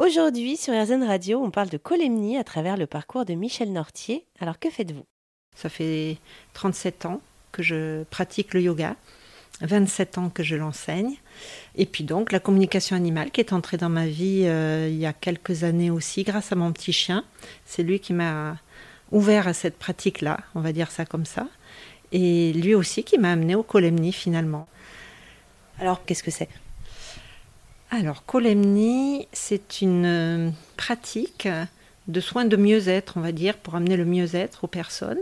Aujourd'hui, 0.00 0.56
sur 0.56 0.72
RZN 0.72 1.04
Radio, 1.04 1.42
on 1.44 1.50
parle 1.50 1.68
de 1.68 1.76
colémnie 1.76 2.38
à 2.38 2.42
travers 2.42 2.78
le 2.78 2.86
parcours 2.86 3.26
de 3.26 3.34
Michel 3.34 3.70
Nortier. 3.70 4.24
Alors, 4.40 4.58
que 4.58 4.70
faites-vous? 4.70 5.04
Ça 5.54 5.68
fait 5.68 6.16
37 6.54 7.04
ans 7.04 7.20
que 7.52 7.62
je 7.62 8.04
pratique 8.04 8.54
le 8.54 8.62
yoga, 8.62 8.96
27 9.60 10.16
ans 10.16 10.30
que 10.30 10.42
je 10.42 10.56
l'enseigne. 10.56 11.16
Et 11.76 11.84
puis 11.84 12.02
donc, 12.02 12.32
la 12.32 12.40
communication 12.40 12.96
animale 12.96 13.30
qui 13.30 13.42
est 13.42 13.52
entrée 13.52 13.76
dans 13.76 13.90
ma 13.90 14.06
vie 14.06 14.44
euh, 14.46 14.88
il 14.90 14.96
y 14.96 15.04
a 15.04 15.12
quelques 15.12 15.64
années 15.64 15.90
aussi, 15.90 16.22
grâce 16.22 16.50
à 16.50 16.56
mon 16.56 16.72
petit 16.72 16.94
chien. 16.94 17.22
C'est 17.66 17.82
lui 17.82 18.00
qui 18.00 18.14
m'a 18.14 18.56
ouvert 19.12 19.48
à 19.48 19.52
cette 19.52 19.78
pratique-là, 19.78 20.40
on 20.54 20.62
va 20.62 20.72
dire 20.72 20.90
ça 20.90 21.04
comme 21.04 21.26
ça. 21.26 21.46
Et 22.10 22.54
lui 22.54 22.74
aussi 22.74 23.04
qui 23.04 23.18
m'a 23.18 23.32
amené 23.32 23.54
au 23.54 23.62
colémnie 23.62 24.14
finalement. 24.14 24.66
Alors, 25.78 26.06
qu'est-ce 26.06 26.22
que 26.22 26.30
c'est? 26.30 26.48
Alors, 27.92 28.24
colémnie, 28.24 29.26
c'est 29.32 29.82
une 29.82 30.04
euh, 30.06 30.50
pratique 30.76 31.48
de 32.10 32.20
soins 32.20 32.44
de 32.44 32.56
mieux-être, 32.56 33.14
on 33.16 33.20
va 33.20 33.32
dire, 33.32 33.56
pour 33.56 33.74
amener 33.74 33.96
le 33.96 34.04
mieux-être 34.04 34.64
aux 34.64 34.68
personnes. 34.68 35.20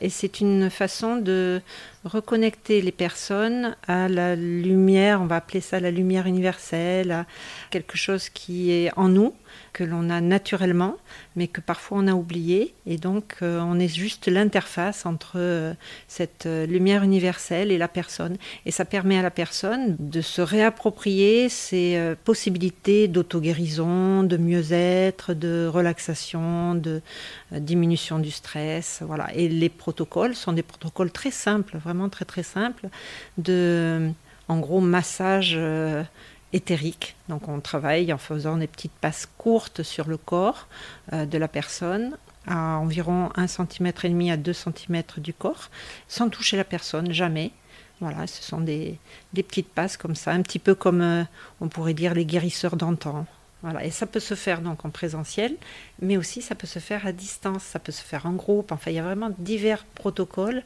Et 0.00 0.08
c'est 0.10 0.40
une 0.40 0.70
façon 0.70 1.16
de 1.16 1.60
reconnecter 2.04 2.80
les 2.80 2.92
personnes 2.92 3.76
à 3.86 4.08
la 4.08 4.36
lumière, 4.36 5.20
on 5.20 5.26
va 5.26 5.36
appeler 5.36 5.60
ça 5.60 5.80
la 5.80 5.90
lumière 5.90 6.26
universelle, 6.26 7.10
à 7.10 7.26
quelque 7.70 7.96
chose 7.96 8.28
qui 8.28 8.70
est 8.70 8.90
en 8.96 9.08
nous, 9.08 9.34
que 9.72 9.84
l'on 9.84 10.10
a 10.10 10.20
naturellement, 10.20 10.96
mais 11.36 11.48
que 11.48 11.60
parfois 11.60 11.98
on 11.98 12.06
a 12.06 12.12
oublié. 12.12 12.74
Et 12.86 12.96
donc 12.96 13.36
euh, 13.42 13.60
on 13.60 13.78
est 13.78 13.88
juste 13.88 14.28
l'interface 14.28 15.06
entre 15.06 15.34
euh, 15.36 15.74
cette 16.08 16.46
euh, 16.46 16.66
lumière 16.66 17.02
universelle 17.02 17.70
et 17.70 17.78
la 17.78 17.88
personne. 17.88 18.36
Et 18.66 18.70
ça 18.70 18.84
permet 18.84 19.18
à 19.18 19.22
la 19.22 19.30
personne 19.30 19.96
de 19.98 20.20
se 20.20 20.40
réapproprier 20.40 21.48
ses 21.48 22.14
possibilités 22.24 23.08
d'auto-guérison, 23.08 24.22
de 24.22 24.36
mieux-être, 24.36 25.34
de 25.34 25.66
relaxation, 25.66 26.27
de 26.34 27.00
diminution 27.52 28.18
du 28.18 28.30
stress. 28.30 29.02
Voilà. 29.04 29.32
Et 29.34 29.48
les 29.48 29.68
protocoles 29.68 30.34
sont 30.34 30.52
des 30.52 30.62
protocoles 30.62 31.10
très 31.10 31.30
simples, 31.30 31.78
vraiment 31.78 32.08
très 32.08 32.24
très 32.24 32.42
simples, 32.42 32.88
de 33.38 34.10
en 34.48 34.58
gros 34.58 34.80
massage 34.80 35.58
éthérique. 36.52 37.16
Donc 37.28 37.48
on 37.48 37.60
travaille 37.60 38.12
en 38.12 38.18
faisant 38.18 38.56
des 38.56 38.66
petites 38.66 38.92
passes 38.92 39.28
courtes 39.38 39.82
sur 39.82 40.08
le 40.08 40.16
corps 40.16 40.66
euh, 41.12 41.26
de 41.26 41.38
la 41.38 41.48
personne 41.48 42.16
à 42.46 42.78
environ 42.78 43.30
1 43.36 43.46
cm 43.46 43.92
et 44.04 44.08
demi 44.08 44.30
à 44.30 44.38
2 44.38 44.52
cm 44.52 45.02
du 45.18 45.34
corps, 45.34 45.68
sans 46.06 46.30
toucher 46.30 46.56
la 46.56 46.64
personne, 46.64 47.12
jamais. 47.12 47.52
Voilà, 48.00 48.26
ce 48.26 48.42
sont 48.42 48.60
des, 48.60 48.98
petites 49.34 49.68
passes 49.68 49.96
comme 49.96 50.14
ça, 50.14 50.30
un 50.30 50.40
petit 50.40 50.60
peu 50.60 50.74
comme 50.74 51.02
euh, 51.02 51.24
on 51.60 51.68
pourrait 51.68 51.94
dire 51.94 52.14
les 52.14 52.24
guérisseurs 52.24 52.76
d'antan. 52.76 53.26
Et 53.82 53.90
ça 53.90 54.06
peut 54.06 54.20
se 54.20 54.34
faire 54.34 54.60
donc 54.60 54.84
en 54.84 54.90
présentiel, 54.90 55.56
mais 56.00 56.16
aussi 56.16 56.42
ça 56.42 56.54
peut 56.54 56.68
se 56.68 56.78
faire 56.78 57.06
à 57.06 57.12
distance, 57.12 57.64
ça 57.64 57.80
peut 57.80 57.90
se 57.90 58.02
faire 58.02 58.26
en 58.26 58.32
groupe. 58.32 58.70
Enfin, 58.70 58.92
il 58.92 58.94
y 58.94 59.00
a 59.00 59.02
vraiment 59.02 59.30
divers 59.38 59.84
protocoles 59.84 60.62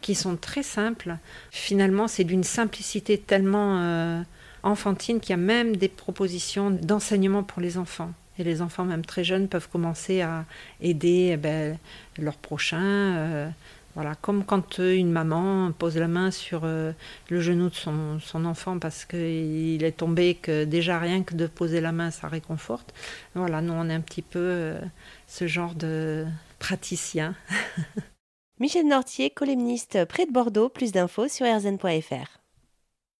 qui 0.00 0.16
sont 0.16 0.36
très 0.36 0.64
simples. 0.64 1.16
Finalement, 1.52 2.08
c'est 2.08 2.24
d'une 2.24 2.42
simplicité 2.42 3.16
tellement 3.16 3.78
euh, 3.78 4.22
enfantine 4.64 5.20
qu'il 5.20 5.30
y 5.30 5.34
a 5.34 5.36
même 5.36 5.76
des 5.76 5.88
propositions 5.88 6.70
d'enseignement 6.70 7.44
pour 7.44 7.62
les 7.62 7.78
enfants. 7.78 8.12
Et 8.38 8.44
les 8.44 8.60
enfants, 8.60 8.84
même 8.84 9.04
très 9.04 9.22
jeunes, 9.22 9.46
peuvent 9.46 9.68
commencer 9.68 10.22
à 10.22 10.44
aider 10.80 11.30
eh 11.34 11.36
ben, 11.36 11.78
leurs 12.18 12.38
prochains. 12.38 12.80
Euh, 12.80 13.48
voilà, 13.94 14.14
comme 14.14 14.44
quand 14.44 14.80
euh, 14.80 14.94
une 14.94 15.10
maman 15.10 15.72
pose 15.72 15.96
la 15.96 16.08
main 16.08 16.30
sur 16.30 16.62
euh, 16.64 16.92
le 17.28 17.40
genou 17.40 17.68
de 17.68 17.74
son, 17.74 18.18
son 18.20 18.44
enfant 18.44 18.78
parce 18.78 19.04
qu'il 19.04 19.84
est 19.84 19.96
tombé, 19.96 20.34
que 20.34 20.64
déjà 20.64 20.98
rien 20.98 21.22
que 21.22 21.34
de 21.34 21.46
poser 21.46 21.80
la 21.80 21.92
main, 21.92 22.10
ça 22.10 22.28
réconforte. 22.28 22.94
Voilà, 23.34 23.60
nous, 23.60 23.72
on 23.72 23.88
est 23.88 23.94
un 23.94 24.00
petit 24.00 24.22
peu 24.22 24.74
ce 25.26 25.46
genre 25.46 25.74
de 25.74 26.26
praticien. 26.58 27.34
Michel 28.60 28.86
Nortier, 28.86 29.30
columniste 29.30 30.04
près 30.06 30.26
de 30.26 30.32
Bordeaux. 30.32 30.68
Plus 30.68 30.92
d'infos 30.92 31.28
sur 31.28 31.46
rzn.fr. 31.46 32.41